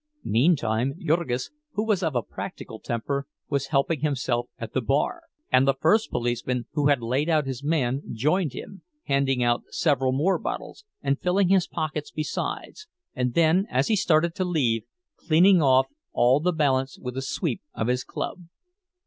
Meantime 0.25 0.95
Jurgis, 0.99 1.51
who 1.73 1.85
was 1.85 2.01
of 2.01 2.15
a 2.15 2.23
practical 2.23 2.79
temper, 2.79 3.27
was 3.49 3.67
helping 3.67 3.99
himself 4.01 4.49
at 4.57 4.73
the 4.73 4.81
bar; 4.81 5.21
and 5.51 5.67
the 5.67 5.75
first 5.79 6.09
policeman, 6.09 6.65
who 6.71 6.87
had 6.87 7.03
laid 7.03 7.29
out 7.29 7.45
his 7.45 7.63
man, 7.63 8.01
joined 8.11 8.53
him, 8.53 8.81
handing 9.03 9.43
out 9.43 9.61
several 9.69 10.11
more 10.11 10.39
bottles, 10.39 10.85
and 11.03 11.19
filling 11.21 11.49
his 11.49 11.67
pockets 11.67 12.09
besides, 12.09 12.87
and 13.13 13.35
then, 13.35 13.67
as 13.69 13.89
he 13.89 13.95
started 13.95 14.33
to 14.33 14.43
leave, 14.43 14.85
cleaning 15.17 15.61
off 15.61 15.85
all 16.13 16.39
the 16.39 16.51
balance 16.51 16.97
with 16.97 17.15
a 17.15 17.21
sweep 17.21 17.61
of 17.75 17.85
his 17.85 18.03
club. 18.03 18.45